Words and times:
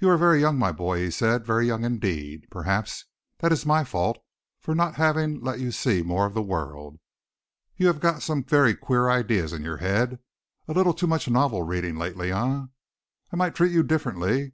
"You 0.00 0.08
are 0.10 0.16
very 0.18 0.40
young, 0.40 0.58
my 0.58 0.72
boy," 0.72 0.98
he 0.98 1.12
said, 1.12 1.46
"very 1.46 1.64
young 1.68 1.84
indeed. 1.84 2.48
Perhaps 2.50 3.04
that 3.38 3.52
is 3.52 3.64
my 3.64 3.84
fault 3.84 4.18
for 4.58 4.74
not 4.74 4.96
having 4.96 5.38
let 5.44 5.60
you 5.60 5.70
see 5.70 6.02
more 6.02 6.26
of 6.26 6.34
the 6.34 6.42
world. 6.42 6.98
You 7.76 7.86
have 7.86 8.00
got 8.00 8.20
some 8.20 8.42
very 8.42 8.74
queer 8.74 9.08
ideas 9.08 9.52
into 9.52 9.66
your 9.66 9.76
head. 9.76 10.18
A 10.66 10.72
little 10.72 10.92
too 10.92 11.06
much 11.06 11.30
novel 11.30 11.62
reading 11.62 11.96
lately, 11.96 12.32
eh? 12.32 12.62
I 13.30 13.36
might 13.36 13.54
treat 13.54 13.70
you 13.70 13.84
differently. 13.84 14.42